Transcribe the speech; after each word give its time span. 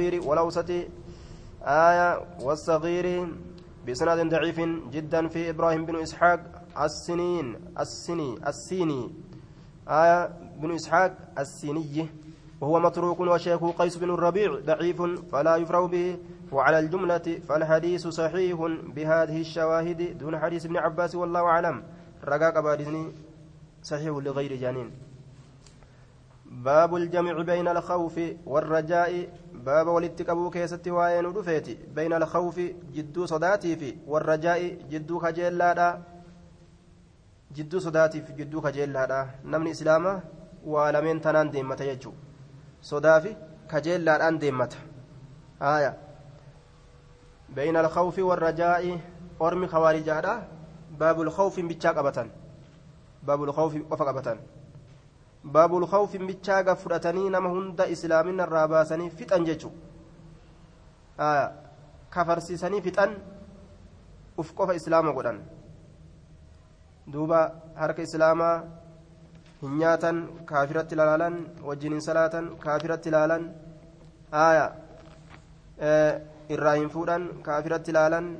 الكبير 0.00 0.28
والأوسط 0.28 0.70
آية 1.62 2.20
والصغير 2.40 3.28
بسند 3.88 4.30
ضعيف 4.30 4.60
جدا 4.90 5.28
في 5.28 5.50
إبراهيم 5.50 5.84
بن 5.84 5.96
إسحاق 5.96 6.40
السنين 6.80 7.56
السني 7.78 8.38
السيني. 8.46 9.10
آية 9.88 10.28
بن 10.56 10.74
إسحاق 10.74 11.16
السيني. 11.38 12.08
وهو 12.60 12.80
متروك 12.80 13.20
وشيخه 13.20 13.70
قيس 13.78 13.96
بن 13.96 14.10
الربيع 14.10 14.60
ضعيف 14.64 15.02
فلا 15.32 15.56
يفرغ 15.56 15.86
به. 15.86 16.18
وعلى 16.52 16.78
الجملة 16.78 17.40
فالحديث 17.48 18.08
صحيح 18.08 18.56
بهذه 18.96 19.40
الشواهد 19.40 20.18
دون 20.18 20.38
حديث 20.38 20.66
ابن 20.66 20.76
عباس 20.76 21.14
والله 21.14 21.40
أعلم. 21.40 21.82
رقاق 22.24 22.60
بادزني 22.60 23.12
صحيح 23.82 24.08
لغير 24.08 24.56
جانين. 24.56 24.90
باب 26.50 26.96
الجمع 26.96 27.42
بين 27.42 27.68
الخوف 27.68 28.20
والرجاء. 28.46 29.28
باب 29.54 29.86
ولتقبو 29.86 30.50
كيست 30.50 30.88
وين 30.88 31.26
رفيت 31.26 31.88
بين 31.94 32.12
الخوف 32.12 32.60
جدو 32.94 33.26
صداتي 33.26 33.76
في 33.76 33.96
والرجاء 34.06 34.78
جدو 34.90 35.18
خجيلادا 35.18 36.02
جدو 37.54 37.78
صداتي 37.78 38.22
في 38.22 38.32
جدو 38.32 38.60
خجيلادا 38.60 39.30
نمني 39.44 39.70
إسلاما 39.70 40.20
ولمن 40.64 41.20
تنان 41.20 41.50
ديمة 41.50 41.76
يجو. 41.80 42.12
صدافي 42.82 43.36
خجيلادان 43.70 44.38
ديمة 44.38 44.74
آية. 45.62 45.98
بين 47.48 47.76
الخوف 47.76 48.18
والرجاء. 48.18 49.00
أرمي 49.42 49.66
خوارجادا 49.66 50.48
باب 50.98 51.20
الخوف 51.20 51.60
بيتشاق 51.60 51.98
أبتن. 51.98 52.30
باب 53.22 53.44
الخوف 53.44 53.74
وفق 53.90 54.08
باب 55.44 55.76
الخوف 55.76 56.16
بيتشاق 56.16 56.72
فرأتني 56.72 57.28
نما 57.28 57.50
هند 57.50 57.80
إسلامنا 57.80 58.44
الراباسني 58.44 59.10
فتن 59.10 59.44
جيتشو 59.44 59.70
آه 61.20 61.52
كفرسيسني 62.14 62.80
فتن 62.82 63.10
islaama 64.74 65.12
godhan 65.12 65.38
duuba 67.12 67.40
harka 67.76 68.02
islaamaa 68.02 68.62
hin 69.62 69.78
nyaatan 69.78 70.28
kaafiratti 70.50 70.94
ilaalan 70.94 71.34
wajjin 71.68 71.92
hin 71.92 72.02
salaatan 72.08 72.46
kaafiratti 72.64 73.08
ilaalan 73.08 73.44
aya 74.44 74.66
irraa 76.54 76.74
hin 76.74 76.88
fuudhan 76.94 77.42
kaafiratti 77.48 77.90
ilaalan 77.94 78.30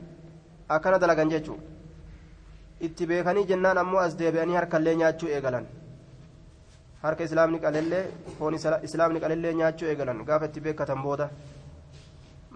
akkana 0.69 1.03
dalagan 1.05 1.31
jechuudha 1.35 1.65
itti 2.89 3.07
beekanii 3.13 3.47
jennaan 3.53 3.79
ammoo 3.85 4.01
as 4.07 4.17
deebi'anii 4.23 4.59
harkallee 4.61 4.97
nyaachuu 5.03 5.29
harka 7.03 7.25
islaamni 7.29 7.59
qalellee 7.65 8.05
foon 8.39 8.55
islaamni 8.89 9.21
qalellee 9.25 9.55
nyaachuu 9.61 9.89
eegalan 9.93 10.25
gaafa 10.29 10.47
itti 10.51 10.61
beekatan 10.67 11.03
booda 11.07 11.27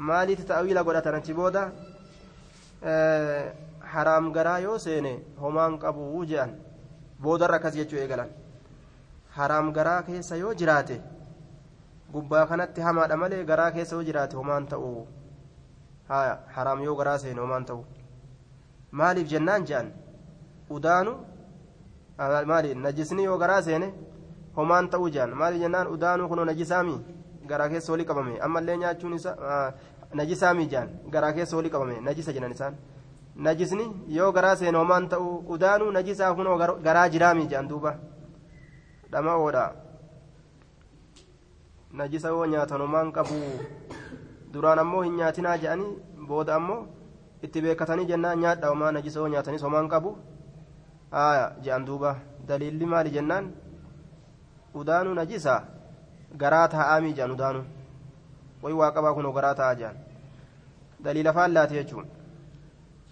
maaliiti 0.09 0.45
ta'awiila 0.51 0.83
godhatan 0.89 1.15
achi 1.19 1.33
booda 1.41 1.63
haraam 3.95 4.33
garaa 4.37 4.59
yoo 4.67 4.79
seene 4.87 5.13
homaan 5.43 5.79
qabu 5.83 6.25
je'an 6.31 6.51
boodarra 7.23 7.57
akkas 7.61 7.75
jechuu 7.81 7.99
eegalan 8.05 8.29
haraam 9.37 9.73
garaa 9.77 10.01
keessa 10.09 10.37
yoo 10.43 10.55
jiraate 10.61 10.97
gubbaa 12.15 12.47
kanatti 12.51 12.81
hamaadha 12.87 13.17
malee 13.23 13.45
garaa 13.51 13.71
keessa 13.77 13.95
yoo 13.97 14.05
jiraate 14.09 14.37
homaan 14.41 14.67
ta'u 14.73 14.91
haraam 16.57 16.83
yoo 16.87 16.97
garaa 17.01 17.19
seene 17.23 17.41
homaan 17.45 17.65
ta'u 17.71 17.85
maaliif 19.01 19.29
jennaan 19.33 19.65
je'an 19.69 19.89
udaanu 20.77 21.13
maali 22.51 22.75
najisni 22.75 23.25
yoo 23.29 23.39
garaa 23.39 23.63
seene 23.69 23.89
homaan 24.57 24.89
ta'uu 24.91 25.11
jaan 25.17 25.31
maali 25.43 25.59
jennaan 25.65 25.87
udaanuu 25.97 26.29
kunoo 26.33 26.45
najisaami 26.51 26.97
garaa 27.53 27.69
keessa 27.69 27.93
walii 27.93 28.05
qabame 28.11 28.41
ammallee 28.49 28.77
nyaachuun 28.83 29.15
isaa 29.21 29.73
najisaami 30.21 30.67
jaan 30.73 30.89
garaa 31.15 31.33
keessa 31.39 31.57
walii 31.57 31.71
qabame 31.77 32.01
najisa 32.09 32.33
jedhan 32.37 32.53
isaan 32.57 32.75
najisni 33.47 33.87
yoo 34.17 34.33
garaa 34.33 34.57
seene 34.57 34.79
homaan 34.79 35.09
ta'uu 35.15 35.33
udaanuu 35.57 35.91
najisaa 35.97 36.35
kunoo 36.41 36.57
garaa 36.89 37.09
jiraami 37.15 37.47
jaan 37.55 37.69
duuba 37.73 37.95
dhama 39.13 39.35
oodha 39.47 39.65
najisa 41.93 42.29
yoo 42.35 42.47
nyaatan 42.53 42.81
homaan 42.87 43.13
qabu 43.17 43.35
duraan 44.53 44.79
ammoo 44.85 45.03
hin 45.07 45.17
nyaatinaa 45.23 45.57
jedhanii 45.65 45.93
booda 46.29 46.55
ammoo 46.61 46.79
itti 47.49 47.61
beekatanii 47.67 48.07
jennaan 48.13 48.39
nyaadha 48.45 48.69
homaa 48.73 48.93
najisa 48.97 49.19
yoo 49.21 49.29
nyaatanis 49.35 49.63
homaan 49.67 49.89
qabu 49.95 50.17
je'an 51.65 51.85
duuba 51.91 52.17
daliilli 52.49 52.87
maali 52.95 53.11
jennaan 53.17 53.53
udaanu 54.81 55.15
najisa 55.21 55.55
garaa 56.43 56.67
taa'aamii 56.75 57.15
je'an 57.19 57.33
udaanu 57.37 57.63
way 58.63 58.75
waa 58.81 58.91
qabaa 58.97 59.15
kunoo 59.19 59.33
garaa 59.39 59.55
ta'a 59.61 59.75
je'an 59.81 59.97
daliila 61.05 61.33
faallaati 61.39 61.75
jechuun. 61.79 62.07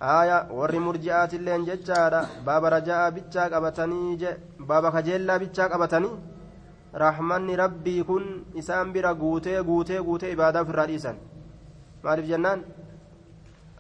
Aya 0.01 0.37
warri 0.59 0.79
murji'aatilleen 0.87 1.65
jechaadha. 1.69 2.21
Baaba 2.47 2.71
raja'aa 2.75 3.11
bichaa 3.17 3.49
qabatanii 3.55 4.17
je 4.23 4.31
baaba 4.69 4.91
kajeellaa 4.95 5.39
bichaa 5.43 5.69
qabatanii 5.73 6.15
rahmanni 7.03 7.57
rabbii 7.63 8.03
kun 8.09 8.25
isaan 8.61 8.93
bira 8.95 9.15
guutee 9.21 9.63
guutee 9.69 10.01
guutee 10.09 10.33
ibaadaa 10.37 10.63
ofirraa 10.65 10.87
dhiisan. 10.91 11.17
Maaliif 12.03 12.29
jennaan? 12.33 12.65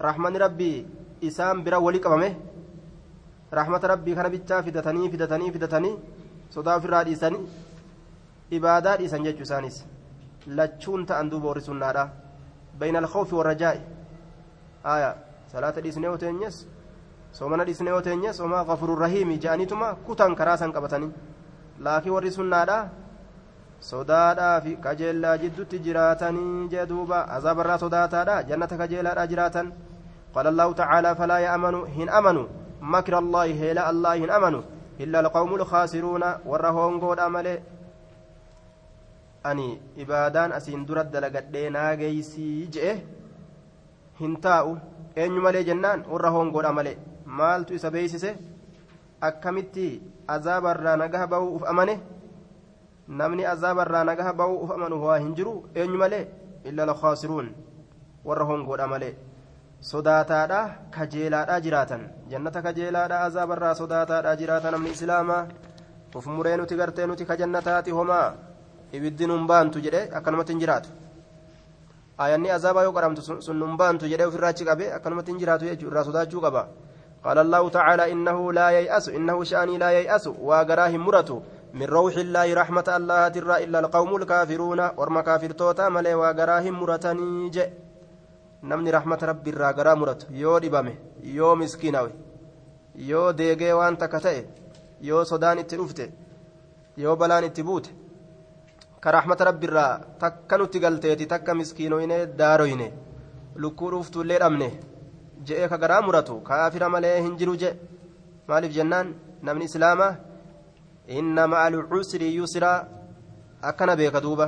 Rahmanni 0.07 0.39
rabbii 0.45 0.87
isaan 1.29 1.63
bira 1.65 1.81
wali 1.87 2.01
qabame 2.05 2.29
rahmata 3.59 3.89
rabbii 3.95 4.15
kana 4.19 4.31
bichaa 4.37 4.63
fidatanii 4.63 5.11
fidatanii 5.15 5.51
fidatanii 5.57 5.95
sodaa 6.55 6.77
ofirraa 6.81 7.05
dhiisanii 7.09 7.43
ibaadaa 8.59 8.97
dhiisan 9.01 9.25
jechuu 9.27 9.47
isaanis 9.49 9.77
lachuun 10.59 11.07
ta'an 11.07 11.31
duuba 11.33 11.49
warri 11.53 11.65
sunnaadha 11.69 12.05
bayna 12.79 12.99
alkhawfi 13.03 13.35
warrajaa'i 13.41 13.81
aya 14.95 15.11
salaata 15.53 15.81
dhiisnee 15.85 16.11
yoo 16.11 16.17
teenyes 16.25 16.57
soomana 17.39 17.65
dhiisnee 17.69 17.95
yoo 17.95 18.01
teenyes 18.09 18.41
homaa 18.45 18.65
gafurur 18.71 18.99
rahiimi 19.05 19.39
je'aniituma 19.45 19.95
kutan 20.09 20.35
karaa 20.41 20.57
san 20.65 20.73
qabatanii 20.73 21.13
laakiin 21.87 22.15
warri 22.17 22.31
sunnaadha 22.39 22.79
sodaadhaa 23.91 24.61
fi 24.67 24.77
kajeellaa 24.89 25.37
jiddutti 25.45 25.79
jiraatanii 25.87 26.69
jee 26.75 26.87
duuba 26.93 27.25
azaabarraa 27.39 27.79
sodaataadha 27.85 28.43
jannata 28.53 28.77
kajeelaadhaa 28.85 29.31
jiraatan 29.35 29.73
قال 30.35 30.47
الله 30.47 30.73
تعالى 30.73 31.15
فلا 31.15 31.39
يأمن 31.39 31.75
هن 31.75 32.09
أمنوا 32.09 32.47
مكر 32.81 33.19
الله 33.19 33.45
هيلا 33.45 33.91
الله 33.91 34.15
هن 34.25 34.31
أمنوا 34.31 34.63
إلا 35.01 35.21
القوم 35.21 35.55
الخاسرون 35.55 36.25
ورهون 36.47 37.01
قود 37.01 37.21
أمل 39.47 39.51
أني 39.51 39.81
إبادان 39.99 40.53
أسين 40.53 40.85
درد 40.87 41.11
دلقدي 41.11 41.69
ناقيسي 41.69 42.67
جئه 42.67 42.99
هنتاؤ 44.21 44.77
أين 45.19 45.33
مالي 45.33 45.63
جنان 45.63 46.03
ورهون 46.09 46.51
قود 46.51 46.65
أمل 46.65 46.97
مالتو 47.27 47.75
إسا 47.75 47.89
بيسسه 47.89 48.37
akkamitti 49.23 50.03
azaabarraa 50.27 50.97
nagaha 50.97 51.27
bahuu 51.27 51.55
uf 51.57 51.65
amane 51.73 51.95
namni 53.19 53.45
azaabarraa 53.47 54.05
nagaha 54.05 54.33
bahuu 54.33 54.57
uf 54.65 54.71
amanu 54.77 55.05
waa 55.05 55.19
hin 55.19 55.35
jiru 55.39 55.53
eenyu 55.75 55.99
malee 55.99 56.27
illa 56.71 56.87
lakhaasiruun 56.91 57.53
warra 58.25 58.45
hongoodha 58.51 58.87
malee 58.93 59.13
sodaataadha 59.91 60.61
kajeelaadha 60.97 61.61
jiraatan 61.67 62.03
jannata 62.33 62.65
kajeelaadha 62.67 63.21
azaabarraa 63.27 63.75
sodaataadha 63.83 64.37
jiraata 64.41 64.75
namni 64.75 64.91
islaamaa 64.97 65.47
uf 66.17 66.27
muree 66.27 66.57
nuti 66.57 66.81
gartee 66.81 67.07
nuti 67.07 67.25
ka 67.25 67.39
homaa 67.99 68.52
ibiddi 68.93 69.27
nun 69.27 69.47
baantu 69.47 69.81
jedhe 69.87 70.03
akkanumatti 70.19 70.53
hin 70.53 70.61
jiraatu 70.63 70.91
ayanni 72.19 72.51
azaabaa 72.57 72.83
yoo 72.87 72.93
qaramtu 72.99 73.23
sun 73.47 73.57
nun 73.59 73.77
baantu 73.77 74.09
jedhe 74.13 74.25
ofirraa 74.31 74.53
achi 74.55 74.65
qabe 74.71 74.93
akkanumatti 74.97 75.31
hin 75.33 75.41
jiraatu 75.43 75.65
jechuu 75.71 75.89
irraa 75.93 76.05
sodaachuu 76.11 76.41
qaba 76.47 76.65
قال 77.27 77.39
الله 77.39 77.69
تعالى 77.69 78.13
إنه 78.13 78.39
لا 78.53 78.69
ييأس 78.71 79.09
إنه 79.09 79.45
شأني 79.45 79.79
لا 79.79 79.91
ييأس 79.99 80.27
وقراه 80.27 80.93
مرته 81.07 81.43
من 81.75 81.87
روح 81.87 82.15
الله 82.25 82.55
رحمة 82.55 82.89
الله 82.99 83.29
ترى 83.29 83.57
إلا 83.65 83.79
القوم 83.79 84.11
الكافرون 84.17 84.81
ورما 84.99 85.21
كافر 85.29 85.51
توتا 85.51 85.89
ملي 85.89 86.15
وقراه 86.15 86.65
مرتني 86.71 87.51
جئ 87.55 87.69
namni 88.63 88.91
rahmata 88.95 89.27
rabbi 89.27 89.51
irraa 89.51 89.73
garaa 89.73 89.97
muratu 89.97 90.27
yoo 90.43 90.59
dhibame 90.63 90.93
yoo 91.37 91.55
miskiinawe 91.61 92.11
yoo 93.11 93.33
deegee 93.39 93.73
waan 93.79 93.97
takka 94.03 94.21
ta'e 94.27 94.43
yoo 95.09 95.25
sodaan 95.31 95.59
itti 95.63 95.77
dhufte 95.81 96.05
yoo 97.05 97.17
balaan 97.17 97.45
itti 97.49 97.63
buute 97.69 97.91
ka 99.03 99.11
rahmata 99.17 99.45
rabbi 99.49 99.67
irraa 99.69 100.01
takka 100.23 100.59
nutti 100.59 100.79
galteeti 100.85 101.27
takka 101.33 101.55
miskiinoyne 101.61 102.19
daaroyne. 102.41 102.89
Lukkuu 103.63 103.91
dhuuftuillee 103.93 104.39
dhabne. 104.43 104.69
Je'ee 105.47 105.69
ka 105.69 105.77
garaa 105.83 106.03
muratu 106.07 106.41
kaafira 106.49 106.89
malee 106.89 107.17
hin 107.23 107.37
jiru 107.39 107.57
je 107.63 107.71
maaliif 108.49 108.73
jennaan? 108.77 109.15
Namni 109.43 109.65
islaamaa 109.71 110.13
inna 111.19 111.47
ma'a 111.53 111.65
alcusri 111.71 112.29
yusraa 112.37 112.79
akkana 113.71 113.97
beeka 113.97 114.21
duuba. 114.27 114.47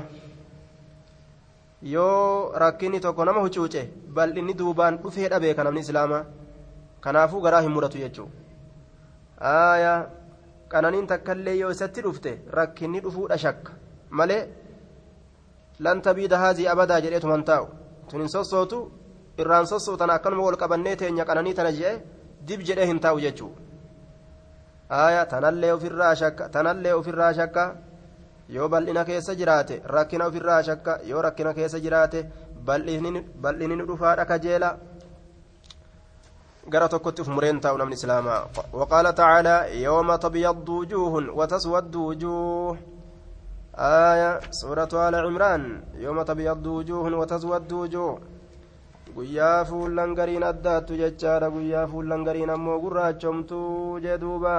Yoo 1.83 2.53
rakkinni 2.62 3.01
tokko 3.01 3.25
nama 3.25 3.41
hucuuce 3.45 3.83
bal'inni 4.17 4.55
duubaan 4.61 4.99
dhufeedha 5.03 5.41
beeka 5.41 5.65
namni 5.65 5.81
islaamaa 5.87 6.25
kanaafuu 7.06 7.41
garaa 7.47 7.61
hin 7.65 7.71
muratu 7.77 7.99
jechuudha 7.99 8.33
aayaa 9.51 9.99
qananiin 10.75 11.06
takka 11.11 11.33
illee 11.39 11.56
yoo 11.59 11.71
isatti 11.77 12.01
dhufte 12.06 12.31
rakkinni 12.59 13.01
dhufuudha 13.06 13.39
shakka 13.45 13.73
malee 14.21 14.43
lan 15.87 16.03
tabiida 16.07 16.39
haazii 16.43 16.69
abadaa 16.75 17.01
jedheetu 17.05 17.29
man 17.33 17.45
taa'u 17.51 17.67
tun 18.11 18.21
hin 18.25 18.33
sossootu 18.37 18.79
irraan 19.43 19.67
sossootan 19.73 20.11
akkanuma 20.17 20.47
wal 20.49 20.59
qabannee 20.63 20.97
teenya 21.01 21.25
qananii 21.31 21.55
tana 21.59 21.73
jedhe 21.79 21.95
dib 22.49 22.61
jedhee 22.69 22.87
hin 22.93 23.01
taa'u 23.07 23.21
jechuu 23.27 23.51
aya 25.03 25.27
tanallee 25.33 25.73
ofirraa 25.77 26.15
shakka 26.23 26.49
tanallee 26.57 26.95
ofirraa 27.01 27.33
shakka 27.41 27.65
yoo 28.57 28.69
bal'ina 28.69 29.05
keessa 29.11 29.35
jiraate 29.41 29.83
rakkina 29.97 30.27
ofirraa 30.31 30.63
shakka 30.63 30.99
yoo 31.11 31.23
rakkina 31.27 31.55
keessa 31.59 31.81
jiraate 31.87 32.25
bal'inni 32.67 33.87
dhufaadha 33.89 34.25
kajeela 34.33 34.71
gara 36.69 36.89
tokkotti 36.89 37.23
uf 37.23 37.29
mureen 37.29 37.61
taa'u 37.61 37.79
namni 37.79 37.95
islaamaa 38.01 38.41
waqaala 38.81 39.13
tacaalaa 39.13 39.61
yooma 39.85 40.19
tabyaddu 40.19 40.77
wujuuhun 40.81 41.31
wataswaddu 41.39 42.07
آية 43.80 44.40
سورة 44.52 44.92
آل 45.08 45.16
عمران 45.16 45.64
يوم 46.06 46.22
تبيض 46.22 46.66
وجوه 46.68 47.06
وتسود 47.20 47.72
وجوه 47.74 48.20
guyyaa 49.16 49.66
fuullan 49.70 50.12
gariin 50.18 50.44
addaattu 50.52 50.98
jechaadha 51.02 51.48
guyyaa 51.54 51.88
fuullan 51.92 52.22
gariin 52.28 52.52
ammoo 52.56 52.76
gurraachomtuu 52.84 54.00
jedhuuba 54.04 54.58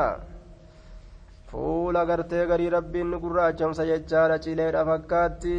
fuula 1.50 2.02
gartee 2.08 2.42
garii 2.50 2.70
rabbiin 2.76 3.14
gurraachomsa 3.24 3.86
jechaadha 3.90 4.38
cileedha 4.44 4.82
fakkaatti 4.90 5.54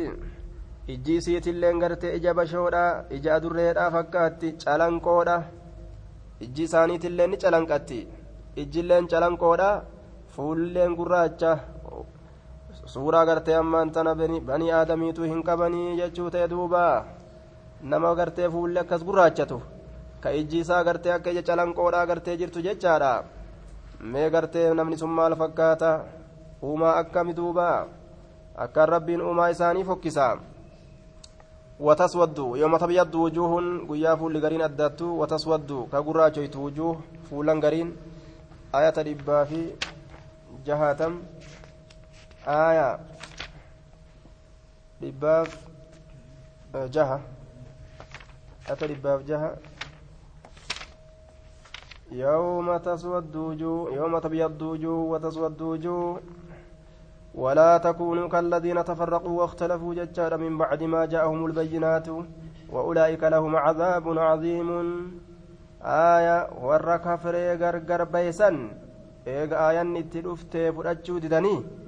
ijji 0.93 1.15
isiitilleen 1.21 1.79
gartee 1.83 2.13
ija 2.17 2.33
bashoodha 2.39 2.83
ija 3.17 3.31
adurreedha 3.37 3.87
fakkaatti 3.95 4.53
calanqoodha 4.63 5.37
ijji 6.45 6.63
isaaniitillee 6.69 7.27
ni 7.31 7.37
calanqatti 7.43 7.99
ijjilleen 8.63 9.07
calanqoodha 9.11 9.69
fuulleen 10.35 10.97
gurraacha 10.99 11.51
Suuraa 12.96 13.24
gartee 13.28 13.54
ammaan 13.60 13.90
tana 13.92 14.14
banii 14.16 14.70
aadamiitu 14.72 15.22
hin 15.28 15.42
qabanii 15.48 15.96
jechuu 15.98 16.30
ta'e 16.30 16.48
duuba. 16.50 16.82
Nama 17.82 18.14
gartee 18.14 18.48
fuullee 18.50 18.80
akkas 18.80 19.04
gurraachatu. 19.04 19.58
Ka 20.20 20.30
ijji 20.32 20.58
isaa 20.64 20.82
gartee 20.84 21.12
akka 21.12 21.30
ija 21.30 21.42
calanqoodhaa 21.48 22.06
gartee 22.10 22.36
jirtu 22.40 22.62
jechaadha. 22.66 23.10
Mee 24.00 24.30
gartee 24.30 24.72
namni 24.74 24.96
sun 24.96 25.10
maal 25.18 25.36
fakkaata? 25.42 25.90
Uumaa 26.62 26.94
akkami 27.02 27.36
duuba? 27.36 27.68
Akkaan 28.64 28.88
rabbiin 28.88 29.22
uumaa 29.22 29.48
isaanii 29.56 29.84
fokkisa. 29.84 30.28
Wataswaddu 31.80 32.56
yooma 32.56 32.78
tabyaddu 32.78 33.22
wujuuhun 33.26 33.66
guyyaa 33.88 34.16
fuulli 34.16 34.40
gariin 34.40 34.62
addaattu 34.70 35.18
wataswaddu 35.20 35.84
ka 35.92 36.00
gurraachoytu 36.02 36.62
wujuuh 36.64 36.96
fuulan 37.28 37.60
gariin 37.60 37.90
ayata 38.72 39.02
dhibbaa 39.04 39.44
fi 39.50 39.60
jahaatam 40.64 41.20
aya 42.46 42.98
dhibbaaf 45.00 45.50
jaha 46.94 47.18
ata 48.70 48.86
dhibbaaf 48.86 49.26
jaha 49.26 49.50
يوم 52.06 52.76
تسود 52.76 53.36
وجوه 53.36 53.94
يوم 53.98 54.18
تبيض 54.18 54.62
وجوه 54.62 54.98
وتسود 54.98 55.62
وجوه. 55.62 56.20
ولا 57.34 57.78
تكونوا 57.78 58.28
كالذين 58.28 58.84
تفرقوا 58.84 59.40
واختلفوا 59.40 59.94
ججارا 59.94 60.36
من 60.36 60.58
بعد 60.58 60.82
ما 60.82 61.04
جاءهم 61.06 61.46
البينات. 61.46 62.08
وأولئك 62.70 63.22
لهم 63.24 63.56
عذاب 63.56 64.18
عظيم. 64.18 64.68
آية 65.82 66.38
ور 66.62 66.96
كفري 66.96 67.54
غرغر 67.58 68.02
إيغ 69.26 69.50
آية 69.68 69.82
نتلفت 69.82 70.54
فرأجو 70.74 71.18
ددني. 71.18 71.85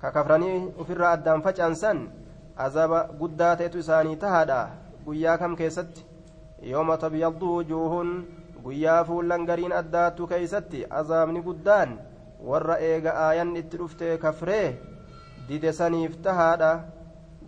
kakafranii 0.00 0.72
ofirraa 0.78 1.12
addaan 1.16 1.42
facaansan 1.42 2.00
azaba 2.56 3.00
guddaa 3.20 3.56
ta'etu 3.56 3.78
isaanii 3.78 4.16
tahaadha. 4.16 4.60
Guyyaa 5.06 5.38
kam 5.38 5.56
keessatti? 5.56 6.04
Yooma 6.62 6.96
tabyaddu 6.98 7.54
wujuuhun 7.56 8.10
guyyaa 8.64 9.04
fuullan 9.04 9.46
gariin 9.46 9.72
addaattu 9.72 10.26
keessatti 10.26 10.84
azaabni 11.00 11.42
guddaan 11.42 11.98
warra 12.50 12.76
eega 12.90 13.12
aayan 13.26 13.56
itti 13.56 13.76
dhuftee 13.78 14.18
kafree 14.18 14.78
dide 15.48 15.72
saniif 15.72 16.16
tahaadha. 16.22 16.70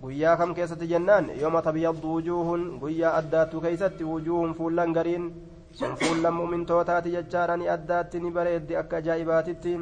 Guyyaa 0.03 0.37
kam 0.37 0.55
keessatti 0.55 0.87
jennaan? 0.89 1.31
Yooma 1.41 1.63
tabyaddu 1.63 2.13
wujuuhun 2.15 2.79
guyyaa 2.81 3.17
addaattu 3.23 3.61
keessatti 3.61 4.05
wujuuhun 4.05 4.55
fuullan 4.55 4.93
gariin 4.93 5.27
sun 5.73 5.97
fuullan 5.97 6.35
mu'mintootaati 6.35 7.13
jechaadha 7.17 7.57
ni 7.57 7.69
addaatti 7.69 8.21
ni 8.21 8.31
bareeddi 8.31 8.77
akka 8.77 8.97
ajaa'ibaatitti. 8.97 9.75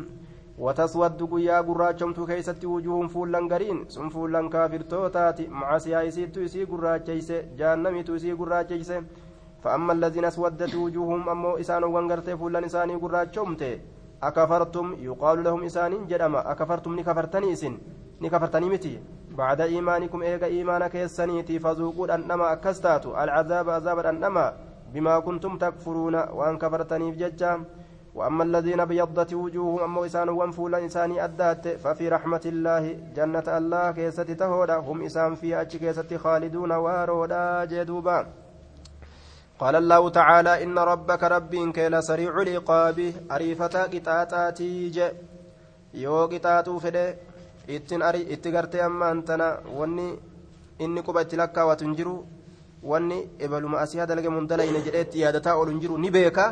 Wataswaddu 0.59 1.27
guyyaa 1.33 1.63
gurraachomtu 1.63 2.27
keeysatti 2.27 2.67
wujuuhun 2.67 3.09
fuullan 3.09 3.49
gariin 3.49 3.85
sun 3.95 4.11
fuullan 4.11 4.51
kaafirtootaati 4.51 5.49
macasiyaa 5.61 6.03
isiittu 6.11 6.43
isii 6.43 6.67
gurraacheyse 6.67 7.37
jaannamitu 7.59 8.17
isii 8.17 8.35
gurraacheyse 8.43 9.03
فأما 9.65 9.93
الذين 9.93 10.25
اسودت 10.25 10.75
وجوههم 10.75 11.29
أمو 11.29 11.57
إسان 11.63 11.85
وانغرتي 11.85 12.37
فلان 12.37 12.65
إساني 12.65 12.95
قراتشومت 12.95 13.63
أكفرتم؟ 14.23 14.87
يقال 15.09 15.45
لهم 15.45 15.63
إسان 15.65 16.07
جدما 16.07 16.41
أكفرتم؟ 16.53 16.93
نكفرتني 16.99 17.53
إسن 17.53 17.75
نكفرتني 18.23 18.69
متي. 18.69 18.95
بعد 19.39 19.61
إيمانكم 19.61 20.23
إيغا 20.23 20.47
إيمانك 20.47 20.95
يسنيتي 20.95 21.59
فذوقوا 21.59 22.15
أنما 22.15 22.53
أكستات 22.53 23.07
العذاب 23.07 23.71
عذاب 23.71 23.99
أنما 23.99 24.47
بما 24.95 25.15
كنتم 25.27 25.59
تكفرون 25.59 26.15
وأن 26.15 26.59
كفرتني 26.63 27.11
بججام 27.13 27.65
وأما 28.19 28.45
الذين 28.45 28.85
بيضت 28.85 29.35
وجوههم 29.35 29.81
أمو 29.83 30.05
إسان 30.05 30.29
وانفولا 30.29 30.87
إساني 30.87 31.25
أدات 31.25 31.69
ففي 31.69 32.09
رحمة 32.09 32.45
الله 32.47 32.85
جنة 33.17 33.49
الله 33.59 33.91
كيست 33.91 34.31
تهودا 34.41 34.77
هم 34.77 34.99
إسان 35.09 35.35
فيها 35.35 35.63
أتش 35.63 35.77
كيست 35.77 36.15
خالدون 36.15 36.73
وارودا 36.73 37.65
جدوبا. 37.65 38.19
قال 39.61 39.75
الله 39.77 40.03
تعالى 40.11 40.53
إن 40.65 40.79
ربك 40.79 41.23
ربك 41.23 41.79
لسريع 41.79 42.33
العقاب 42.43 42.99
أريفة 43.31 43.75
قطاطاتي 43.93 44.89
ج 44.97 44.99
يو 45.95 46.27
قطاطو 46.33 46.79
فده 46.79 47.17
ittin 47.69 48.01
ari 48.09 48.21
itti 48.35 48.51
gartee 48.51 48.81
amma 48.81 49.07
antana 49.13 49.47
wanni 49.79 50.07
inni 50.85 51.01
quba 51.07 51.23
itti 51.25 51.37
lakkaawatu 51.37 51.95
jiru 51.99 52.15
wanni 52.83 53.19
ebaluma 53.45 53.81
asii 53.85 54.01
hadalge 54.03 54.29
mundalayne 54.37 54.81
jedheetti 54.87 55.21
yaadataa 55.21 55.57
hin 55.67 56.11
beeka 56.17 56.45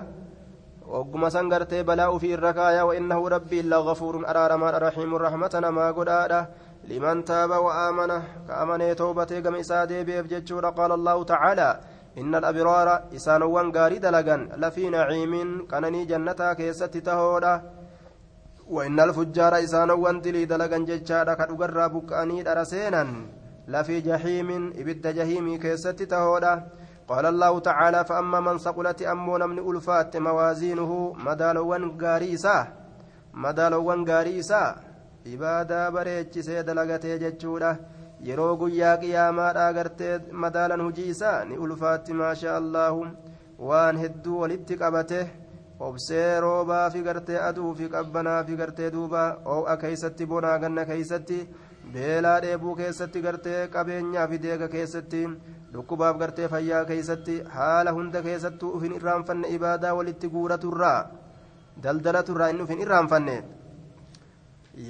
ogguma 0.88 1.30
san 1.30 1.48
gartee 1.48 1.82
balaa 1.82 2.10
ufii 2.10 2.32
irra 2.36 2.52
kaaya 2.52 2.86
wainnahu 2.86 3.28
rabbii 3.28 3.60
illa 3.64 3.82
gafuurun 3.82 4.24
araaramaadha 4.24 4.78
rahiimun 4.78 5.20
rahmata 5.20 5.60
namaa 5.60 5.92
godhaadha 5.92 6.46
liman 6.88 7.24
taaba 7.24 7.60
wa 7.60 7.74
aamana 7.74 8.22
ka 8.46 8.62
amanee 8.62 8.94
toobatee 8.94 9.42
gama 9.42 9.58
isaa 9.58 9.86
deebi'eef 9.86 10.26
jechuudha 10.30 10.72
qaala 10.72 10.94
allahu 10.94 11.24
tacaalaa 11.24 11.74
إن 12.16 12.34
الأبرار 12.34 12.88
إسانوان 13.16 13.66
غاري 13.76 13.98
دلغان 13.98 14.40
لفي 14.62 14.88
نعيم 14.88 15.32
كانني 15.70 16.04
جنتا 16.04 16.52
كيست 16.52 16.96
تهودا 16.96 17.54
وإن 18.74 19.00
الفجار 19.00 19.52
إسانوان 19.64 20.20
دلي 20.24 20.44
دلغان 20.44 20.84
ججادا 20.88 21.34
كدغرا 21.34 21.86
بكاني 21.86 22.42
درسينا 22.42 23.02
لفي 23.68 24.00
جحيم 24.00 24.48
إبد 24.80 25.04
جهيمي 25.16 25.58
كيست 25.58 26.02
تهودا 26.12 26.52
قال 27.11 27.25
الله 27.25 27.59
تعالى 27.59 28.05
فأما 28.05 28.39
من 28.39 28.57
ثقلت 28.57 29.01
أمون 29.01 29.49
من 29.49 29.59
ألفات 29.69 30.17
موازينه 30.17 31.13
مدالوان 31.25 31.83
غاريسا 32.01 32.67
مدالوان 33.33 34.09
غاريسا 34.09 34.75
إبادا 35.27 35.89
بريتشي 35.89 36.61
دلغتي 36.61 37.17
ججودا 37.17 37.71
yeroo 38.29 38.55
guyyaa 38.61 38.97
qiyaamaadhaa 39.01 39.73
gartee 39.73 40.15
madaalan 40.43 40.81
hujii 40.85 41.09
isaa 41.13 41.45
ni 41.51 41.55
ulfaatti 41.65 42.17
maasha 42.19 42.57
allahu 42.57 43.07
waan 43.69 44.01
hedduu 44.01 44.41
walitti 44.41 44.77
qabate 44.81 45.21
obsee 45.87 46.39
roobaa 46.45 46.83
fi 46.95 47.01
gartee 47.07 47.39
aduu 47.47 47.71
fi 47.79 47.89
qabbanaa 47.95 48.43
fi 48.49 48.57
gartee 48.59 48.91
duuba 48.95 49.23
oo'a 49.55 49.75
keeysatti 49.83 50.29
bonaa 50.33 50.57
ganna 50.63 50.85
keeysatti 50.91 51.39
beelaa 51.93 52.35
dheebuu 52.45 52.75
keessatti 52.81 53.25
gartee 53.25 53.61
qabeenyaa 53.75 54.27
fi 54.33 54.41
deega 54.45 54.67
keessatti 54.75 55.23
dhukkubaaf 55.76 56.18
gartee 56.22 56.48
fayyaa 56.54 56.84
keeysatti 56.90 57.36
haala 57.56 57.94
hunda 57.98 58.22
keessattuu 58.26 58.72
ufin 58.78 58.96
irraanfanne 58.98 59.48
ibaadaa 59.58 59.94
walitti 60.00 60.28
guuraturraa 60.34 60.98
daldalaturraa 61.86 62.48
inni 62.52 62.66
ufin 62.66 62.82
irraanfanne 62.84 63.36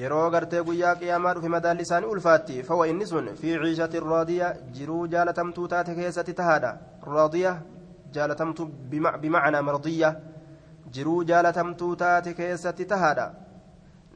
yeroo 0.01 0.27
gartee 0.35 0.63
guyyaa 0.69 0.95
qiyaamaa 1.01 1.35
dhufe 1.39 1.49
madaalli 1.55 1.83
isaanii 1.87 2.13
ulfaatti 2.17 2.63
fawa 2.69 2.87
inni 2.93 3.07
sun 3.13 3.33
fi 3.41 3.57
ciishati 3.65 4.05
raadiya 4.11 4.53
jiruu 4.79 5.03
jaalatamtuu 5.15 5.69
taate 5.75 5.95
keessatti 5.99 6.35
tahaadha 6.43 6.73
raadiya 7.15 7.57
jaalatamtuu 8.19 8.67
bimacnaa 9.25 9.63
mardiyya 9.71 10.15
jiruu 10.99 11.19
jaalatamtuu 11.33 11.93
taate 12.05 12.35
keessatti 12.41 12.85
tahaadha 12.95 13.27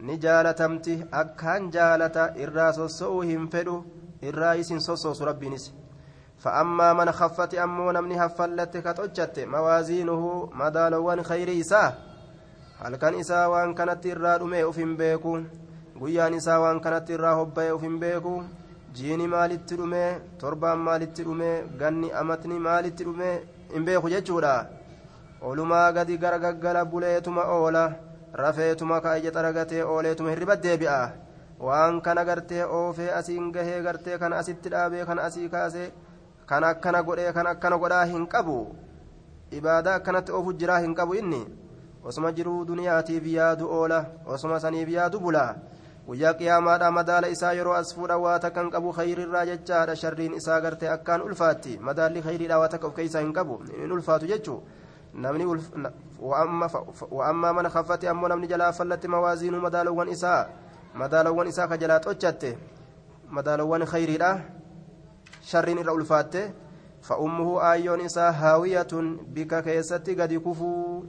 ni 0.08 0.18
jaalatamti 0.24 1.02
akkaan 1.22 1.70
jaalata 1.76 2.30
irraa 2.46 2.72
sossa'uu 2.80 3.20
hin 3.32 3.48
fedhu 3.54 3.76
irraa 4.30 4.54
isin 4.64 4.80
sossoosu 4.88 5.24
rabbiinis 5.30 5.72
فأما 6.39 6.93
من 6.93 7.11
خفت 7.11 7.55
أمو 7.55 7.91
نمني 7.91 8.25
هفلت 8.25 8.77
كتوجت 8.77 9.39
موازينه 9.39 10.49
مدالوان 10.53 11.23
خير 11.23 11.49
إساه 11.61 11.93
halkan 12.75 13.15
isaa 13.15 13.47
waan 13.49 13.71
kanatti 13.75 14.11
irraa 14.11 14.37
dhume 14.39 14.59
uf 14.69 14.77
hin 14.77 14.97
beeku 14.99 15.33
guyyaan 15.99 16.33
isaa 16.35 16.59
waan 16.59 16.79
kanatti 16.83 17.13
irraa 17.15 17.35
hobba'e 17.39 17.71
uf 17.75 17.81
hin 17.87 17.95
beeku 18.01 18.33
jiini 18.97 19.27
maalitti 19.33 19.77
dhume 19.79 20.01
torbaan 20.41 20.83
maalitti 20.87 21.23
dhume 21.27 21.51
ganni 21.79 22.11
amatni 22.21 22.59
maalitti 22.65 23.07
dhume 23.07 23.29
hin 23.73 23.85
beeku 23.87 24.11
jechuudha 24.13 24.55
olumaa 25.51 25.91
gadi 25.97 26.17
gara 26.23 26.39
gaggala 26.45 26.85
buleetuma 26.91 27.47
oola 27.55 27.85
rafeetuma 28.41 28.99
kaayya 29.05 29.31
xaragatee 29.37 29.83
ooleetuma 29.93 30.35
hirriba 30.35 30.55
deebi'a 30.65 30.99
waan 31.67 32.01
kana 32.01 32.25
gartee 32.29 32.63
oofee 32.79 33.11
asiin 33.19 33.51
gahee 33.55 33.81
gartee 33.87 34.17
kana 34.17 34.43
asitti 34.43 34.69
dhaabee 34.75 35.05
kana 35.05 35.23
asii 35.29 35.49
kaasee 35.55 35.91
kan 36.50 36.64
akkana 36.64 37.02
godhee 37.06 37.32
kan 37.32 37.46
akkana 37.46 37.78
godhaa 37.78 38.04
hin 38.12 38.26
qabu 38.26 38.58
ibaadaa 39.58 39.94
akkanatti 40.02 40.32
oofu 40.32 40.52
jiraa 40.62 40.78
hin 40.84 40.94
qabu 40.94 41.14
inni 41.14 41.42
osuma 42.04 42.32
jiruu 42.32 42.64
duniyaatiif 42.66 43.26
yaadu 43.26 43.70
oola 43.78 44.04
osuma 44.26 44.58
saniif 44.64 44.88
yaadu 44.88 45.20
bulaa 45.20 45.54
guyyaa 46.06 46.34
qiyaamaadha 46.34 46.90
madaala 46.90 47.28
isaa 47.28 47.52
yeroo 47.58 47.74
as 47.78 47.94
fuudha 47.94 48.18
waa 48.18 48.38
takkan 48.44 48.70
qabu 48.74 48.92
khayrirraa 48.98 49.44
jechaadha 49.46 49.96
sharriin 50.02 50.34
isaa 50.34 50.60
gartee 50.60 50.90
akkaan 50.96 51.22
ulfaatti 51.22 51.78
madaalli 51.88 52.22
khayriidha 52.26 52.58
waa 52.58 52.68
takka 52.68 52.86
of 52.90 52.94
keessaa 52.98 53.22
hin 53.24 53.32
qabu 53.32 53.62
hin 53.70 53.92
ulfaatu 53.92 54.26
jechuu 54.26 54.58
namni 55.14 55.46
wa'ammaa 56.20 57.52
mana 57.52 57.70
kaffate 57.70 58.08
ammoo 58.08 58.28
namni 58.28 58.48
jalaa 58.48 58.72
fallatti 58.72 59.08
mawaaziinuu 59.08 59.60
madaalawwan 59.60 60.08
isaa 60.08 60.46
madaalawwan 60.94 61.48
isaa 61.48 61.68
ka 61.68 61.78
jalaa 61.84 62.00
xochatte 62.06 62.58
madaalawwan 63.38 63.86
khayriidha 63.92 64.30
sharriin 65.52 65.78
irra 65.82 65.92
ulfaatte 65.98 66.42
fa'ummuhu 67.08 67.60
aayyoon 67.68 68.04
isaa 68.08 68.32
haawiyatun 68.42 69.08
bika 69.36 69.62
keessatti 69.68 70.14
gadi 70.20 70.38
kufuu 70.46 71.04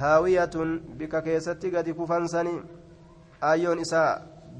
haawiyatun 0.00 0.78
bika 0.98 1.22
keessatti 1.26 1.70
gadi 1.70 1.94
kufansanii 1.94 2.60
aayyoon 3.50 3.82
isaa 3.86 4.10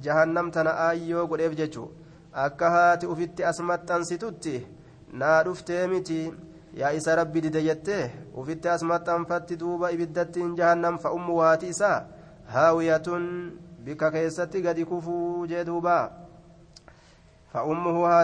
jahannam 0.01 0.51
tana 0.51 0.75
aayyoo 0.89 1.27
godheef 1.27 1.57
jechu. 1.61 1.91
Akka 2.33 2.71
haati 2.71 3.07
ufitti 3.07 3.45
as 3.45 3.61
maxxansitutti 3.61 4.55
naa 5.13 5.43
dhuftee 5.45 5.87
miti 5.93 6.19
yaa 6.81 6.93
isa 6.99 7.17
rabbi 7.17 7.41
dide 7.41 7.63
jettee 7.69 8.03
ufitti 8.43 8.69
as 8.69 8.83
maxxanfatti 8.91 9.57
duuba 9.63 9.91
ibiddattiin 9.97 10.57
jahannam 10.59 10.99
fa'ummu 11.05 11.39
haati 11.41 11.73
isaa 11.75 12.05
haawiyatun 12.55 13.25
bika 13.85 14.11
keessatti 14.11 14.63
gadi 14.67 14.85
kufuu 14.85 15.47
jee 15.47 15.65
duuba 15.65 15.97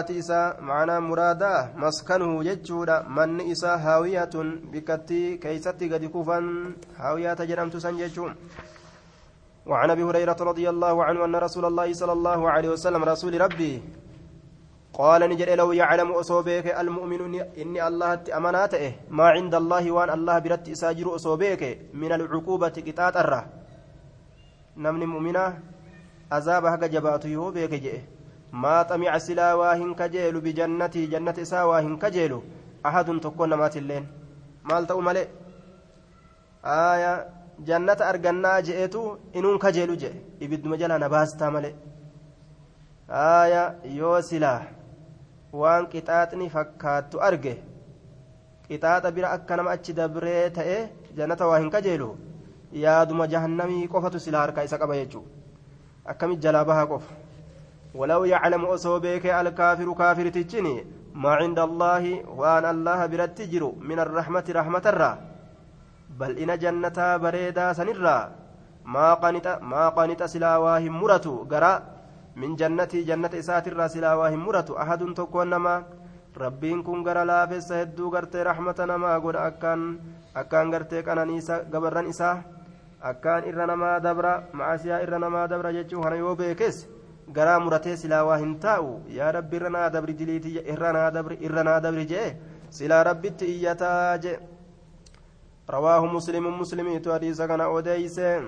isaa 0.09 0.55
macnaa 0.61 1.01
muraadaa 1.01 1.67
maskanuhu 1.75 2.43
jechuudha 2.43 3.03
manni 3.07 3.49
isaa 3.51 3.77
haawiyatun 3.77 4.69
bikkatti 4.71 5.37
keeysatti 5.41 5.89
gadi 5.89 6.07
kufan 6.07 6.75
haawiyaata 6.97 7.45
jedhamtu 7.45 7.81
san 7.81 7.97
jechuun 7.97 8.35
وعن 9.65 9.89
أبي 9.89 10.03
هريرة 10.03 10.35
رضي 10.39 10.69
الله 10.69 11.03
عنه 11.03 11.25
أن 11.25 11.35
رسول 11.35 11.65
الله 11.65 11.93
صلى 11.93 12.11
الله 12.11 12.51
عليه 12.51 12.69
وسلم 12.69 13.03
رسول 13.03 13.41
ربي 13.41 13.81
قال 14.93 15.21
نجد 15.29 15.49
لو 15.49 15.71
يعلم 15.71 16.11
أصوبيك 16.11 16.67
المؤمن 16.67 17.41
إني 17.57 17.87
الله 17.87 18.19
أماناته 18.37 18.93
ما 19.09 19.27
عند 19.29 19.55
الله 19.55 19.91
وأن 19.91 20.09
الله 20.09 20.39
برت 20.39 20.69
إساجر 20.69 21.15
أصوبيك 21.15 21.79
من 21.93 22.11
العقوبة 22.11 22.75
قطات 22.87 23.15
الره 23.17 23.45
نمني 24.77 25.05
مؤمنة 25.05 25.59
عذاب 26.31 26.65
هكا 26.65 26.87
جباته 26.87 27.29
يو 27.29 27.53
بيك 28.53 28.61
جئ 28.61 28.61
ما 28.61 28.83
طمع 28.83 29.17
سلا 29.17 29.53
واهن 29.53 29.93
كجيل 29.93 30.41
بجنتي 30.41 31.05
جنة 31.05 31.37
إسا 31.41 31.63
واهن 31.63 31.97
كجيل 31.97 32.41
أحد 32.85 33.19
تكون 33.19 33.53
مات 33.53 33.77
اللين 33.77 34.07
مال 34.63 34.87
تأو 34.87 35.01
ملئ 35.01 35.27
آية 36.65 37.27
جنة 37.59 37.99
أرجنا 38.09 38.59
جئتو 38.59 39.17
إنون 39.35 39.57
كجيل 39.57 39.97
جئ 39.97 40.13
إبد 40.41 40.65
مجلا 40.67 40.97
نباستا 40.97 41.49
ملئ 41.49 41.73
آية 43.09 43.75
يو 43.85 44.21
سلا 44.21 44.61
waan 45.61 45.85
qixaaxni 45.91 46.49
fakkaattu 46.49 47.19
arge 47.21 47.53
qixaaxa 48.67 49.11
bira 49.15 49.27
akka 49.35 49.55
nama 49.57 49.71
achi 49.75 49.93
dabree 49.93 50.49
ta'e 50.49 50.77
jannata 51.17 51.47
waa 51.47 51.59
hin 51.59 51.69
kajeelu 51.75 52.07
yaaduma 52.83 53.27
jahannamii 53.33 53.87
qofatu 53.87 54.19
sila 54.19 54.41
harkaa 54.43 54.63
isa 54.69 54.77
qaba 54.81 54.95
jechuudha 54.95 55.29
akkamit 56.13 56.41
jalaa 56.45 56.65
bahaa 56.65 56.87
qofa 56.91 57.22
walaw 57.93 58.21
yaclamu 58.33 58.71
osoo 58.75 58.99
beekee 58.99 59.33
alkaafiru 59.41 59.95
kaafirtichini 60.01 60.75
maa 61.13 61.37
cinda 61.41 61.63
allaahi 61.69 62.21
waan 62.41 62.65
allaha 62.73 63.07
biratti 63.07 63.47
jiru 63.47 63.71
min 63.89 63.99
arrahmati 64.05 64.53
rahmatarraa 64.59 65.15
bal'ina 66.19 66.57
jannataa 66.57 67.19
bareedaa 67.19 67.73
sanirraa 67.73 68.21
maa 68.83 69.89
qanixa 69.97 70.27
silaa 70.35 70.59
waa 70.65 70.77
hin 70.85 70.95
muratu 71.01 71.35
garaa 71.55 71.77
من 72.35 72.55
جنتي 72.55 73.03
جنة 73.05 73.29
إسات 73.29 73.67
الراسلة 73.67 74.17
وهم 74.17 74.41
مرة 74.45 74.65
أحد 74.81 75.01
تكون 75.13 75.49
نما 75.49 75.75
ربين 76.37 76.83
كن 76.83 77.05
غرا 77.05 77.23
لافس 77.29 77.71
هدو 77.71 78.09
غرتي 78.09 78.41
رحمة 78.41 78.79
نما 78.89 79.17
قد 79.23 79.35
أكان 79.35 79.99
أكان 80.35 80.73
غرتي 80.73 81.01
كان 81.01 81.27
نيسا 81.27 81.69
غبران 81.73 82.05
إسا 82.09 82.41
أكان 83.03 83.41
إرنما 83.49 83.97
دبرا 83.97 84.33
معاسيا 84.53 85.03
إرنما 85.03 85.45
دبرا 85.45 85.71
جتشو 85.71 86.01
هنا 86.01 86.15
يوبيكس 86.15 86.77
غرا 87.35 87.57
مرتي 87.57 87.95
سلا 87.95 88.21
وهم 88.21 88.51
تاو 88.63 88.99
يا 89.19 89.31
رب 89.31 89.53
إرنا 89.53 89.87
دبر 89.87 90.09
دليتي 90.19 90.73
إرنا 90.73 91.09
دبر 91.09 91.31
إرنا 91.45 91.79
دبر 91.79 92.01
جي 92.11 92.25
سلا 92.77 93.03
ربي 93.03 93.29
تيتاج 93.29 94.23
رواه 95.69 96.05
مسلم 96.05 96.59
مسلم 96.61 96.87
حديث 97.13 97.41
كان 97.41 97.61
أوديسين 97.61 98.43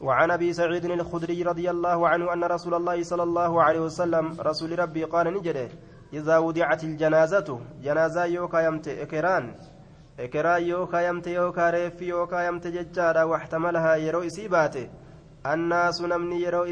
وعن 0.00 0.30
ابي 0.30 0.52
سعيد 0.52 0.84
الخدري 0.84 1.42
رضي 1.42 1.70
الله 1.70 2.08
عنه 2.08 2.32
ان 2.32 2.44
رسول 2.44 2.74
الله 2.74 3.02
صلى 3.02 3.22
الله 3.22 3.62
عليه 3.62 3.80
وسلم 3.80 4.24
رسول 4.40 4.78
ربي 4.78 5.04
قال 5.04 5.26
نجده 5.34 5.68
اذا 6.12 6.38
وضعت 6.38 6.84
الجنازه 6.84 7.60
جنازه 7.82 8.24
يوكا 8.24 8.58
يمت 8.58 8.88
اكران 8.88 9.54
اكرا 10.20 10.56
يوكا 10.56 10.98
يمت 11.08 11.26
يوكا 11.26 11.70
ريف 11.70 12.02
يوكا 12.02 12.46
يمت 12.46 12.66
ججارا 12.66 13.22
واحتملها 13.22 13.96
يرو 13.96 14.22
اسيباته 14.22 14.88
الناس 15.46 16.02
نمني 16.02 16.42
يرو 16.42 16.62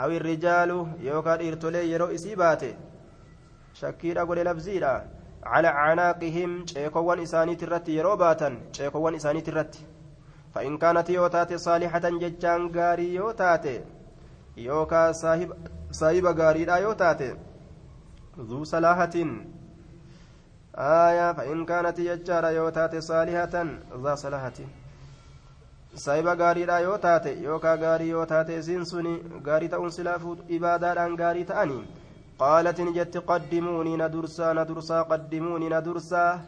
اسيباته 0.00 0.04
أو 0.04 0.10
الرجال 0.10 0.86
يوكا 1.00 1.36
ديرتولي 1.36 1.90
يرو 1.90 2.06
اسيباته 2.06 2.74
شكيرا 3.74 4.24
قول 4.24 4.38
لفزيرا 4.38 5.04
على 5.42 5.68
عناقهم 5.68 6.66
شيكوان 6.66 7.20
اساني 7.20 7.54
ترت 7.54 7.88
يرو 7.88 8.16
باتن 8.16 8.54
شيكوان 8.72 9.14
اساني 9.14 9.40
ترت 9.40 9.74
فإن 10.54 10.78
كانت 10.78 11.10
يوتات 11.10 11.54
صالحة 11.54 12.04
ججان 12.22 12.62
غاري 12.76 13.14
يوتات 13.14 13.66
يوكا 14.56 15.12
صاحب 15.12 15.52
صاحب 15.90 16.24
غاري 16.26 16.64
لا 16.64 16.76
يوتات 16.76 17.22
ذو 18.38 18.64
صلاحة 18.64 19.16
آية 20.74 21.32
فإن 21.32 21.64
كانت 25.96 26.06
يجار 26.06 26.26
يوتات 26.26 26.26
صالحة 26.26 26.26
ذا 26.26 26.26
صلاحة 26.26 26.26
صاحب 26.26 26.40
غاري 26.40 26.64
لا 26.64 26.78
يوتات 26.78 27.26
يوكا 27.26 27.74
غاري 27.74 28.08
يوتات 28.08 28.50
سنسني 28.50 29.22
غاري 29.46 29.68
تأون 29.68 29.90
سلاف 29.90 30.26
إبادة 30.50 31.06
غاري 31.06 31.44
تأني 31.44 31.82
قالت 32.38 32.80
نجت 32.80 33.16
قدموني 33.16 33.96
ندرسا 33.96 34.52
ندرسا 34.52 35.02
قدموني 35.02 35.68
ندرسا 35.68 36.40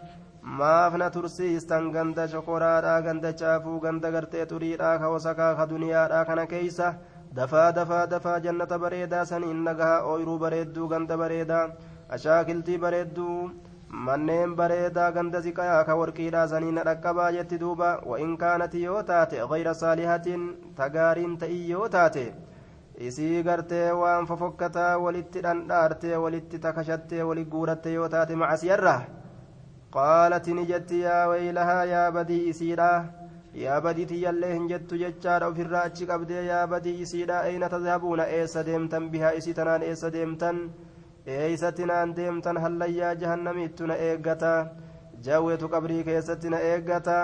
maaf 0.43 0.99
na 0.99 1.09
tursiistan 1.11 1.93
ganda 1.93 2.27
shokoraadha 2.29 3.03
ganda 3.03 3.33
caafuu 3.33 3.81
ganda 3.81 4.11
gartee 4.11 4.47
xuriidha 4.47 4.99
ka 4.99 5.09
wasakaa 5.09 5.55
ka 5.55 5.67
duniyaadha 5.67 6.25
kana 6.27 6.47
keeysa 6.47 6.95
dafaa 7.33 7.73
dafaa 7.73 8.07
dafaa 8.07 8.41
jannata 8.41 8.79
bareedaa 8.79 9.25
saniin 9.25 9.63
nagaha 9.65 10.03
ooyiruu 10.03 10.39
bareedduu 10.39 10.89
ganda 10.89 11.17
bareedaa 11.17 11.71
ashaakiltii 12.11 12.79
bareedduu 12.79 13.51
manneen 13.93 14.55
bareedaa 14.57 15.11
ganda 15.13 15.41
ziqayaa 15.47 15.85
ka 15.85 15.95
warqiidha 16.01 16.47
saniin 16.53 16.75
na 16.75 16.85
dhaqqabaa 16.89 17.31
jetti 17.37 17.59
duuba 17.63 17.89
wa'in 18.11 18.37
kaanati 18.43 18.83
yoo 18.83 19.03
taate 19.11 19.37
gayra 19.51 19.75
saalihatiin 19.81 20.47
tagaariin 20.77 21.37
ta'ii 21.43 21.71
yoo 21.71 21.89
taate 21.89 22.25
isii 23.09 23.43
gartee 23.49 23.89
waan 24.03 24.27
fofokkataa 24.27 24.99
walitti 24.99 25.43
dhandhaartee 25.47 26.17
walitti 26.25 26.59
takashattee 26.59 27.23
wali 27.23 27.45
guuratte 27.45 27.93
yoo 27.99 28.09
taate 28.09 28.35
macasiyarraa 28.45 29.01
قالت 29.93 30.49
نجت 30.49 30.91
يا 30.93 31.27
ويلها 31.31 31.85
يا 31.85 32.05
بدي 32.17 32.51
إسيرا 32.51 32.93
يا 33.55 33.79
بدي 33.85 34.05
تيالله 34.05 34.57
هنجت 34.57 34.95
جتشار 35.03 35.43
في 35.55 35.63
الراتش 35.63 35.99
قبدي 36.11 36.35
يا 36.53 36.65
بدي 36.65 37.03
إسيرا 37.03 37.43
أين 37.43 37.69
تذهبون 37.69 38.21
إيسا 38.21 38.63
ديمتن 38.63 39.05
بها 39.13 39.37
إسيتنان 39.39 39.83
إيسا 39.83 40.09
ديمتن 40.09 40.57
إيسا 41.29 41.71
تنان 41.71 42.15
ديمتن 42.15 42.57
هل 42.57 42.83
يا 42.83 43.13
جهنم 43.21 43.59
إتنا 43.59 43.95
إيقتا 43.95 44.55
جاويت 45.25 45.63
قبري 45.65 46.03
كيستنا 46.03 46.59
إيقتا 46.59 47.19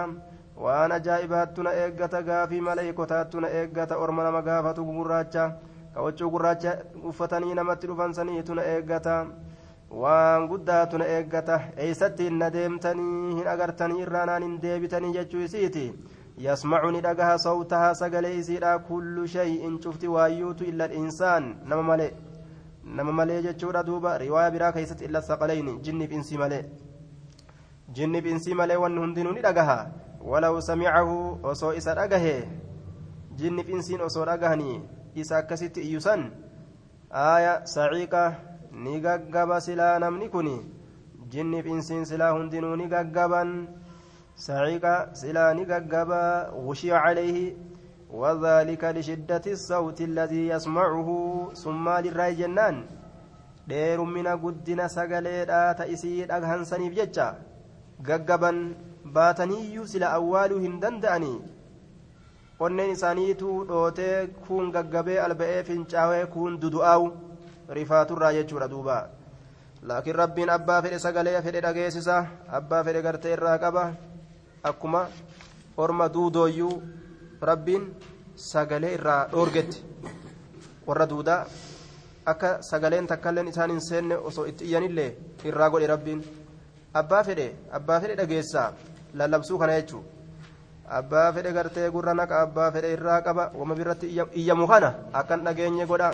waan 0.65 0.93
ajaa'ibaatuna 0.93 1.71
eeggata 1.83 2.23
gaafii 2.29 2.61
maleeykotaatuna 2.61 3.49
eeggata 3.59 3.97
orma 4.05 4.23
nama 4.25 4.41
gaafatu 4.43 4.85
gurraacha 4.85 5.45
kawachuu 5.95 6.31
gurraacha 6.31 6.73
uffatanii 7.11 7.55
namatti 7.55 7.87
dhufan 7.87 8.13
saniituna 8.17 8.65
eeggata 8.73 9.15
waan 10.03 10.49
guddaatuna 10.51 11.07
eeggata 11.17 11.61
eeysatti 11.85 12.27
hinna 12.29 12.51
deemtanii 12.57 13.35
hin 13.39 13.47
agartanii 13.55 14.03
irraanaan 14.07 14.43
hin 14.47 14.57
deebitanii 14.65 15.13
jechuu 15.19 15.45
isiiti 15.47 15.85
yasmacu 16.47 16.91
ni 16.97 17.01
dhagaha 17.07 17.39
sawtahaa 17.45 17.95
sagalee 18.03 18.35
isiidha 18.41 18.79
kullu 18.91 19.27
shay'in 19.37 19.79
cufti 19.85 20.09
waayyuutu 20.17 20.65
illa 20.73 20.91
insaan 21.03 21.49
nama 21.65 21.83
male 21.93 22.09
nama 22.97 23.13
malee 23.13 23.43
jechuudha 23.43 23.83
duuba 23.83 24.19
riwaaya 24.19 24.51
biraa 24.51 24.73
keessatti 24.73 25.05
illa 25.05 25.23
saqalayni 25.23 25.79
jinniif 25.85 26.13
insii 26.13 26.39
malee 26.43 26.65
jinniif 27.97 28.27
insii 28.27 28.55
malee 28.55 28.77
wanni 28.77 29.01
hundinuu 29.01 29.33
ni 29.33 29.41
dhagaha 29.47 29.79
walaw 30.31 30.61
samicahu 30.61 31.39
osoo 31.43 31.73
isa 31.81 31.95
dhagahe 31.95 32.35
jinniif 33.37 33.69
insiin 33.69 34.01
osoo 34.09 34.25
dhagahanii 34.31 34.81
isa 35.15 35.39
akkasitti 35.39 35.81
iyyusan 35.89 36.31
aaya 37.25 37.55
saciiqa 37.75 38.23
ni 38.73 39.01
gaggaba 39.01 39.61
silaa 39.61 39.99
namni 39.99 40.29
kun 40.35 40.49
jinniif 41.33 41.67
insiin 41.67 42.05
silaa 42.11 42.33
hundinuu 42.33 42.77
ni 42.77 42.89
gaggaban 42.95 43.53
saciiqa 44.47 44.95
silaa 45.21 45.55
ni 45.55 45.65
gaggaba 45.71 46.21
gushiya 46.67 47.03
calayhi 47.05 47.57
وذلك 48.14 48.84
لشدة 48.84 49.42
الصوت 49.48 50.02
الذي 50.02 50.48
يسمعه 50.48 51.10
ثم 51.64 51.90
للرأي 51.90 52.36
جنان 52.36 52.86
دير 53.68 54.00
من 54.04 54.28
قدنا 54.28 54.88
سقليدا 54.88 55.72
تأسيد 55.80 56.32
أغهن 56.32 56.64
سنيف 56.64 56.94
ججا 56.94 57.30
ققبا 58.08 58.52
باتني 59.16 59.60
يسل 59.76 60.04
أول 60.04 60.52
هندندأني 60.66 61.36
onneen 62.64 62.92
isaaniitu 62.96 63.66
dhootee 63.70 64.28
kuun 64.48 64.70
gaggabee 64.72 65.20
alba'ee 65.20 65.64
fincaawee 65.70 66.26
kuun 66.34 66.54
dudu'aawu 66.62 67.08
rifaaturraa 67.78 68.32
jechuudha 68.38 68.68
duuba 68.74 68.98
laakiin 69.90 70.16
rabbiin 70.22 70.52
abbaa 70.56 70.82
fedhe 70.86 71.00
sagalee 71.06 71.42
fedhe 71.48 71.64
dhageessisa 71.66 72.18
abbaa 72.60 72.84
fedhe 72.88 73.02
gartee 73.08 73.34
irraa 73.38 73.58
qaba 73.64 73.84
akkuma 74.70 75.02
orma 75.86 76.08
duudooyyuu 76.14 76.76
rabbiin 77.43 77.85
sagalee 78.35 78.95
irraa 78.95 79.29
dhoorgetti 79.33 79.83
warra 80.87 81.07
duudaa 81.11 81.47
akka 82.27 82.51
sagaleen 82.71 83.07
takkailleen 83.07 83.49
isaan 83.49 83.71
hin 83.71 83.81
seenne 83.89 84.17
osoo 84.31 84.45
itti 84.53 84.65
iyyanillee 84.69 85.11
irraa 85.51 85.71
godhe 85.71 85.91
rabbiin 85.93 86.23
abbaa 87.03 87.25
fedhe 87.25 87.47
abbaa 87.81 88.01
fedhe 88.01 88.17
dhageessaa 88.21 88.73
lallabsuu 89.21 89.59
kana 89.59 89.77
jechuu 89.81 90.03
abbaa 91.01 91.29
fedhe 91.33 91.53
gartee 91.53 91.91
gurra 91.91 92.15
naqa 92.15 92.41
abbaa 92.47 92.73
fedhe 92.73 92.93
irraa 92.97 93.21
qaba 93.29 93.51
wama 93.61 93.79
birratti 93.81 94.13
iyyamu 94.17 94.67
kana 94.73 94.95
akkan 95.23 95.45
dhageenye 95.45 95.87
godha 95.87 96.13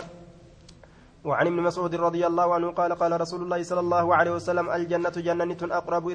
وعن 1.25 1.47
ابن 1.47 1.57
مسعود 1.57 1.95
رضي 1.95 2.21
الله 2.27 2.53
عنه 2.53 2.67
قال 2.77 2.93
قال 2.93 3.21
رسول 3.21 3.41
الله 3.41 3.63
صلى 3.63 3.79
الله 3.79 4.15
عليه 4.15 4.31
وسلم 4.37 4.69
الجنة 4.69 5.09
جنة 5.09 5.57
أقرب 5.77 6.05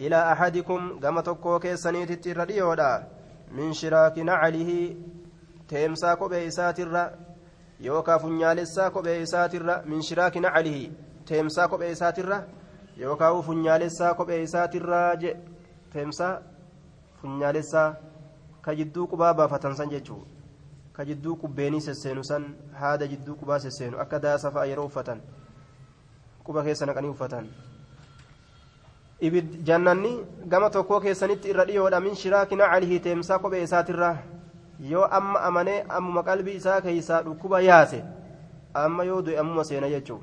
إلى 0.00 0.18
أحدكم 0.32 1.00
كما 1.02 1.20
تكو 1.20 1.58
كيسانيت 1.58 2.26
إرديودا 2.26 2.92
من 3.56 3.72
شراك 3.72 4.18
نعله 4.18 4.70
تيمسا 5.68 6.14
كوبي 6.14 6.50
ساتر 6.50 6.92
يوكا 7.80 8.16
فنيالسا 8.22 8.88
كوبي 8.88 9.26
ساتر 9.26 9.62
من 9.90 10.00
شراك 10.08 10.36
نعله 10.36 10.90
تيمسا 11.26 11.66
كوبي 11.66 11.94
ساتر 11.94 12.28
يوكا 12.96 13.40
فنيالسا 13.46 14.12
كوبي 14.12 14.46
ساتر 14.46 14.90
تيمسا 15.92 16.28
فنيالسا 17.22 17.82
كجدو 18.64 19.06
قبا 19.10 19.32
بافة 19.32 19.72
سن 19.78 19.88
جيتشو 19.88 20.18
كجدو 20.96 21.34
قبيني 21.42 21.80
سسينو 21.80 22.22
سن 22.22 22.42
هذا 22.82 23.06
جدو 23.06 23.34
قبا 23.40 23.58
سسينو 23.58 24.00
أكا 24.02 24.18
داسا 24.18 24.50
فأيرو 24.50 24.88
فتن 24.88 25.20
قبا 26.44 26.62
كيسا 26.62 26.86
نقني 26.86 27.14
فتن 29.22 29.64
jannanni 29.64 30.12
gama 30.48 30.70
tokkoo 30.70 31.00
keessanitti 31.00 31.48
irra 31.52 31.64
dhiyoodha 31.68 32.00
min 32.00 32.14
shiraakina 32.22 32.68
calihi 32.72 33.00
teemsaa 33.06 33.38
kophee 33.38 33.62
isaatirra 33.66 34.10
yoo 34.90 35.06
amma 35.18 35.40
amanee 35.48 35.78
ammuma 35.98 36.22
qalbii 36.28 36.56
isaa 36.60 36.80
keeysaa 36.86 37.22
dhukkuba 37.28 37.60
yaase 37.68 38.02
amma 38.84 39.04
yoo 39.10 39.22
du'e 39.28 39.38
ammuma 39.42 39.64
seena 39.70 39.88
jechuu 39.94 40.20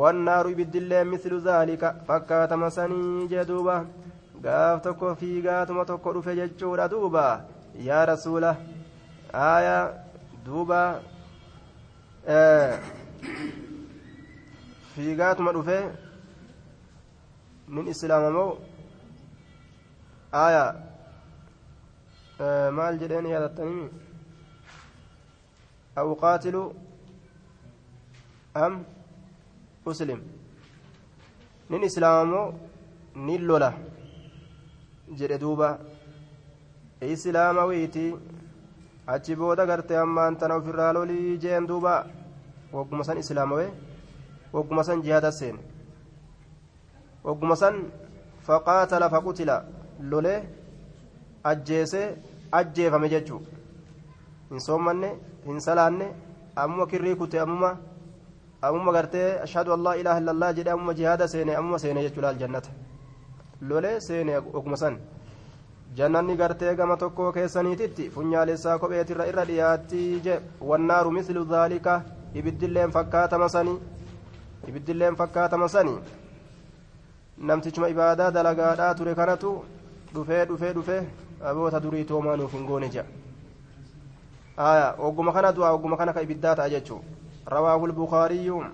wannaaru 0.00 0.54
ibiddillee 0.54 1.04
mislu 1.12 1.40
zaalika 1.48 1.94
fakkaatama 2.06 2.70
sanii 2.76 3.28
jee 3.32 3.44
gaaf 4.44 4.80
tokko 4.86 5.14
fiigaatuma 5.20 5.84
tokko 5.90 6.12
dhufe 6.14 6.36
jechuudha 6.38 6.88
duuba 6.94 7.26
yaa 7.88 8.06
rasuula 8.10 8.50
aaya 9.42 9.76
duuba 10.46 10.80
fiigaatuma 14.94 15.54
dhufe 15.58 15.78
nin 17.74 17.86
islaama 17.92 18.30
moo 18.36 18.50
aya 20.44 20.64
maal 22.76 22.94
jedheen 23.02 23.26
yaadattanii 23.32 23.88
qaatilu 26.22 26.62
am 28.64 28.74
muslim 29.86 30.20
nin 31.70 31.82
islaama 31.88 32.24
moo 32.32 32.46
nin 33.26 33.42
lola 33.50 33.70
jedhe 35.18 35.38
duuba 35.44 35.68
islaama 37.14 37.62
wiiti 37.70 38.06
achi 39.14 39.32
booda 39.40 39.64
gartee 39.70 39.98
ammaan 40.06 40.36
tana 40.40 40.54
ofirraa 40.60 40.92
lolii 40.96 41.38
jeen 41.42 41.66
duuba 41.70 41.94
wagguma 42.76 43.04
san 43.08 43.18
islaamawe 43.22 43.66
wagguma 44.54 44.82
san 44.88 45.02
jihaada 45.04 45.30
seene 45.38 45.60
wagguma 47.24 47.56
san 47.62 47.76
faqaatala 48.46 49.10
faqutila 49.14 49.56
lolee 50.10 50.38
ajjeesee 51.50 52.06
ajjeefame 52.60 53.08
jechuu 53.14 53.40
hin 54.50 54.60
soommanne 54.66 55.10
hin 55.46 55.60
salaanne 55.66 56.06
ammuma 56.64 56.86
kirrii 56.92 57.14
kute 57.22 57.40
ammuma 57.44 57.70
ammuma 58.68 58.92
gartee 58.96 59.28
ashhadu 59.46 59.72
an 59.76 59.82
laa 59.86 59.96
ilaaha 60.02 60.20
illallah 60.22 60.50
jedhe 60.58 60.70
ammuma 60.74 60.94
jihaada 61.00 61.28
seene 61.34 61.56
ammuma 61.60 61.78
seene 61.84 62.02
jechuu 62.06 62.22
laal 62.26 62.38
jannata 62.42 62.70
lolee 63.70 63.96
seene 64.08 64.34
wagguma 64.54 64.76
san 64.82 64.98
jannanni 65.98 66.36
gartee 66.42 66.74
gama 66.80 66.96
tokkoo 67.02 67.30
keessaniititti 67.38 68.10
funyaalessaa 68.16 68.78
kopheetirra 68.84 69.26
irra 69.32 69.44
dhiyaatti 69.50 70.02
je 70.26 70.38
wannaaru 70.70 71.10
mislu 71.16 71.44
dhaalika 71.52 71.94
ibiddilleen 72.42 72.90
fakkaatama 72.96 73.48
sanii 73.56 73.76
ibiddilleen 74.68 75.16
fakkaatama 75.20 75.68
sanii 75.76 75.98
namtichuma 77.38 77.88
ibaadaa 77.88 78.30
dalagaadhaa 78.30 78.94
ture 78.94 79.14
kanatu 79.14 79.64
dhufee 80.14 80.44
dhufee 80.46 80.72
dhufee 80.72 81.02
aboota 81.50 81.80
durii 81.80 82.04
toomaa 82.04 82.36
nuuf 82.36 82.52
hin 82.52 82.66
goone 82.66 82.88
jedha 82.88 83.08
aya 84.56 84.94
ogguma 84.98 85.32
kana 85.32 85.52
du'a 85.52 85.72
ogguma 85.74 85.96
kana 85.96 86.12
ka 86.12 86.22
ibiddaa 86.22 86.54
ta'a 86.56 86.68
jechuu 86.70 87.00
rawaahu 87.46 87.86
lbukaariyyu 87.86 88.64